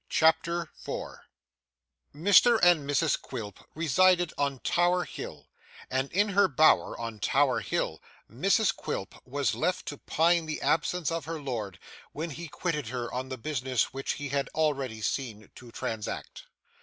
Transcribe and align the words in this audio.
CHAPTER 0.09 0.71
4 0.77 1.25
Mr 2.15 2.57
and 2.63 2.89
Mrs 2.89 3.21
Quilp 3.21 3.59
resided 3.75 4.33
on 4.35 4.57
Tower 4.61 5.03
Hill; 5.03 5.47
and 5.91 6.11
in 6.11 6.29
her 6.29 6.47
bower 6.47 6.99
on 6.99 7.19
Tower 7.19 7.59
Hill 7.59 8.01
Mrs 8.27 8.75
Quilp 8.75 9.13
was 9.27 9.53
left 9.53 9.85
to 9.89 9.99
pine 9.99 10.47
the 10.47 10.59
absence 10.59 11.11
of 11.11 11.25
her 11.25 11.39
lord, 11.39 11.77
when 12.13 12.31
he 12.31 12.47
quitted 12.47 12.87
her 12.87 13.13
on 13.13 13.29
the 13.29 13.37
business 13.37 13.93
which 13.93 14.13
he 14.13 14.29
had 14.29 14.49
already 14.55 15.01
seen 15.03 15.51
to 15.53 15.69
transact. 15.71 16.45